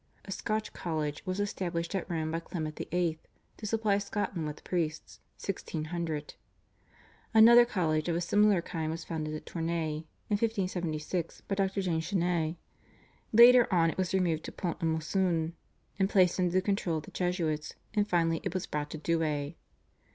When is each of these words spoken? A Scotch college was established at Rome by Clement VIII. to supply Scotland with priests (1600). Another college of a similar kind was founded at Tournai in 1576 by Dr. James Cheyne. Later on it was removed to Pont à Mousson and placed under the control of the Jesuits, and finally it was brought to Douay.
A 0.25 0.31
Scotch 0.31 0.73
college 0.73 1.23
was 1.27 1.39
established 1.39 1.93
at 1.93 2.09
Rome 2.09 2.31
by 2.31 2.39
Clement 2.39 2.75
VIII. 2.75 3.19
to 3.57 3.65
supply 3.67 3.99
Scotland 3.99 4.47
with 4.47 4.63
priests 4.63 5.19
(1600). 5.37 6.33
Another 7.35 7.65
college 7.65 8.09
of 8.09 8.15
a 8.15 8.21
similar 8.21 8.63
kind 8.63 8.89
was 8.91 9.03
founded 9.05 9.35
at 9.35 9.45
Tournai 9.45 9.97
in 10.27 10.37
1576 10.37 11.41
by 11.41 11.53
Dr. 11.53 11.83
James 11.83 12.05
Cheyne. 12.07 12.57
Later 13.31 13.71
on 13.71 13.91
it 13.91 13.97
was 13.99 14.11
removed 14.15 14.43
to 14.45 14.51
Pont 14.51 14.79
à 14.79 14.85
Mousson 14.87 15.53
and 15.99 16.09
placed 16.09 16.39
under 16.39 16.51
the 16.53 16.63
control 16.63 16.97
of 16.97 17.03
the 17.03 17.11
Jesuits, 17.11 17.75
and 17.93 18.07
finally 18.07 18.41
it 18.43 18.55
was 18.55 18.65
brought 18.65 18.89
to 18.89 18.97
Douay. 18.97 19.53